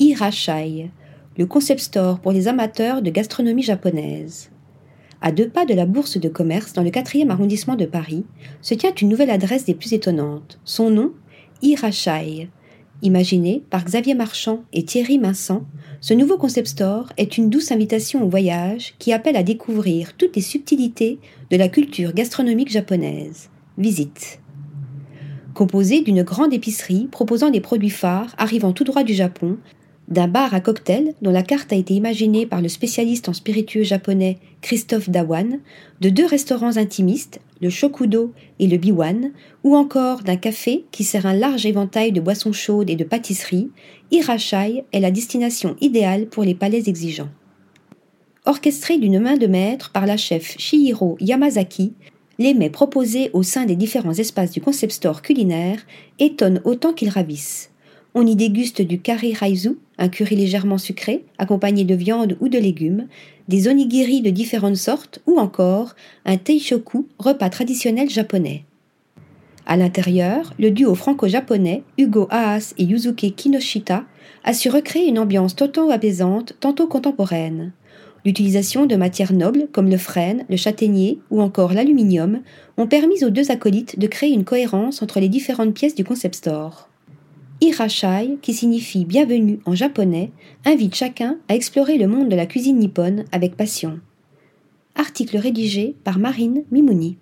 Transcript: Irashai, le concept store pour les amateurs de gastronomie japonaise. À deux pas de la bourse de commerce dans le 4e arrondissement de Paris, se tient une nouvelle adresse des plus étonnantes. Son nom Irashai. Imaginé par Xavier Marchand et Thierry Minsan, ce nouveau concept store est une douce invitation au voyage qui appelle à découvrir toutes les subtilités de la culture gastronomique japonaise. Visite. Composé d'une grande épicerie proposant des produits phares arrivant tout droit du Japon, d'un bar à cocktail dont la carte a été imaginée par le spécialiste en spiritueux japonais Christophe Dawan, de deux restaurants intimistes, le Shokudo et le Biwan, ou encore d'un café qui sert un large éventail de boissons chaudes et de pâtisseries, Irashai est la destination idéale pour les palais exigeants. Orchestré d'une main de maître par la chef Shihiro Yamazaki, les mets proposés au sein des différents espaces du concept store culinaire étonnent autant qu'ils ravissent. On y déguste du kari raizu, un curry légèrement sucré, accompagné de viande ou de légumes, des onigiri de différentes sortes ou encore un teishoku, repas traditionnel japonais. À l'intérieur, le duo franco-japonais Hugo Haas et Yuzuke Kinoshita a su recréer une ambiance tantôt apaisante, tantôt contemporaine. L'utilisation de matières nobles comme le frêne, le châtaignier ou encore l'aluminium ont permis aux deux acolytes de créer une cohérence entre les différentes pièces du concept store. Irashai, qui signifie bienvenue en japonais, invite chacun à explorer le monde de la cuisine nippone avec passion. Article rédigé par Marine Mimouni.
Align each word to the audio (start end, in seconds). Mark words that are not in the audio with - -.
Irashai, 0.00 0.90
le 1.36 1.44
concept 1.44 1.80
store 1.80 2.20
pour 2.20 2.32
les 2.32 2.48
amateurs 2.48 3.02
de 3.02 3.10
gastronomie 3.10 3.62
japonaise. 3.62 4.50
À 5.20 5.30
deux 5.30 5.50
pas 5.50 5.66
de 5.66 5.74
la 5.74 5.84
bourse 5.84 6.16
de 6.16 6.30
commerce 6.30 6.72
dans 6.72 6.82
le 6.82 6.88
4e 6.88 7.28
arrondissement 7.28 7.76
de 7.76 7.84
Paris, 7.84 8.24
se 8.62 8.72
tient 8.72 8.94
une 8.94 9.10
nouvelle 9.10 9.28
adresse 9.28 9.66
des 9.66 9.74
plus 9.74 9.92
étonnantes. 9.92 10.58
Son 10.64 10.88
nom 10.88 11.12
Irashai. 11.60 12.48
Imaginé 13.02 13.62
par 13.68 13.84
Xavier 13.84 14.14
Marchand 14.14 14.64
et 14.72 14.86
Thierry 14.86 15.18
Minsan, 15.18 15.66
ce 16.00 16.14
nouveau 16.14 16.38
concept 16.38 16.68
store 16.68 17.12
est 17.18 17.36
une 17.36 17.50
douce 17.50 17.70
invitation 17.70 18.24
au 18.24 18.28
voyage 18.30 18.94
qui 18.98 19.12
appelle 19.12 19.36
à 19.36 19.42
découvrir 19.42 20.16
toutes 20.16 20.34
les 20.34 20.40
subtilités 20.40 21.18
de 21.50 21.58
la 21.58 21.68
culture 21.68 22.14
gastronomique 22.14 22.70
japonaise. 22.70 23.50
Visite. 23.76 24.40
Composé 25.52 26.00
d'une 26.00 26.22
grande 26.22 26.54
épicerie 26.54 27.06
proposant 27.10 27.50
des 27.50 27.60
produits 27.60 27.90
phares 27.90 28.34
arrivant 28.38 28.72
tout 28.72 28.84
droit 28.84 29.02
du 29.02 29.12
Japon, 29.12 29.58
d'un 30.10 30.26
bar 30.26 30.54
à 30.54 30.60
cocktail 30.60 31.14
dont 31.22 31.30
la 31.30 31.42
carte 31.42 31.72
a 31.72 31.76
été 31.76 31.94
imaginée 31.94 32.44
par 32.44 32.60
le 32.60 32.68
spécialiste 32.68 33.28
en 33.28 33.32
spiritueux 33.32 33.84
japonais 33.84 34.38
Christophe 34.60 35.08
Dawan, 35.08 35.60
de 36.00 36.08
deux 36.10 36.26
restaurants 36.26 36.76
intimistes, 36.76 37.40
le 37.60 37.70
Shokudo 37.70 38.32
et 38.58 38.66
le 38.66 38.76
Biwan, 38.76 39.30
ou 39.62 39.76
encore 39.76 40.22
d'un 40.22 40.36
café 40.36 40.84
qui 40.90 41.04
sert 41.04 41.26
un 41.26 41.34
large 41.34 41.64
éventail 41.64 42.12
de 42.12 42.20
boissons 42.20 42.52
chaudes 42.52 42.90
et 42.90 42.96
de 42.96 43.04
pâtisseries, 43.04 43.70
Irashai 44.10 44.84
est 44.92 45.00
la 45.00 45.10
destination 45.10 45.76
idéale 45.80 46.26
pour 46.26 46.42
les 46.42 46.54
palais 46.54 46.88
exigeants. 46.88 47.30
Orchestré 48.46 48.98
d'une 48.98 49.20
main 49.20 49.36
de 49.36 49.46
maître 49.46 49.92
par 49.92 50.06
la 50.06 50.16
chef 50.16 50.56
Shihiro 50.58 51.16
Yamazaki, 51.20 51.92
les 52.38 52.54
mets 52.54 52.70
proposés 52.70 53.30
au 53.34 53.42
sein 53.42 53.66
des 53.66 53.76
différents 53.76 54.14
espaces 54.14 54.50
du 54.50 54.62
concept 54.62 54.92
store 54.92 55.22
culinaire 55.22 55.78
étonnent 56.18 56.62
autant 56.64 56.94
qu'ils 56.94 57.10
ravissent. 57.10 57.70
On 58.14 58.26
y 58.26 58.34
déguste 58.34 58.82
du 58.82 59.00
kari 59.00 59.34
raizu, 59.34 59.78
un 59.98 60.08
curry 60.08 60.34
légèrement 60.34 60.78
sucré, 60.78 61.24
accompagné 61.38 61.84
de 61.84 61.94
viande 61.94 62.36
ou 62.40 62.48
de 62.48 62.58
légumes, 62.58 63.06
des 63.46 63.68
onigiri 63.68 64.20
de 64.20 64.30
différentes 64.30 64.76
sortes 64.76 65.20
ou 65.26 65.38
encore 65.38 65.94
un 66.24 66.36
teishoku, 66.36 67.06
repas 67.20 67.50
traditionnel 67.50 68.10
japonais. 68.10 68.64
À 69.64 69.76
l'intérieur, 69.76 70.54
le 70.58 70.72
duo 70.72 70.96
franco-japonais 70.96 71.84
Hugo 71.98 72.26
Haas 72.30 72.74
et 72.78 72.84
Yuzuke 72.84 73.32
Kinoshita 73.36 74.04
a 74.42 74.54
su 74.54 74.68
recréer 74.70 75.06
une 75.06 75.20
ambiance 75.20 75.54
tantôt 75.54 75.90
apaisante, 75.92 76.54
tantôt 76.58 76.88
contemporaine. 76.88 77.72
L'utilisation 78.24 78.86
de 78.86 78.96
matières 78.96 79.32
nobles 79.32 79.68
comme 79.70 79.88
le 79.88 79.96
frêne, 79.96 80.44
le 80.50 80.56
châtaignier 80.56 81.20
ou 81.30 81.40
encore 81.40 81.72
l'aluminium 81.72 82.40
ont 82.76 82.88
permis 82.88 83.24
aux 83.24 83.30
deux 83.30 83.52
acolytes 83.52 84.00
de 84.00 84.08
créer 84.08 84.32
une 84.32 84.44
cohérence 84.44 85.00
entre 85.00 85.20
les 85.20 85.28
différentes 85.28 85.74
pièces 85.74 85.94
du 85.94 86.04
concept 86.04 86.34
store. 86.34 86.89
Irashai, 87.62 88.38
qui 88.40 88.54
signifie 88.54 89.04
bienvenue 89.04 89.60
en 89.66 89.74
japonais, 89.74 90.32
invite 90.64 90.94
chacun 90.94 91.36
à 91.46 91.54
explorer 91.54 91.98
le 91.98 92.08
monde 92.08 92.30
de 92.30 92.36
la 92.36 92.46
cuisine 92.46 92.78
nippone 92.78 93.26
avec 93.32 93.54
passion. 93.54 94.00
Article 94.94 95.36
rédigé 95.36 95.94
par 96.02 96.18
Marine 96.18 96.64
Mimouni. 96.70 97.18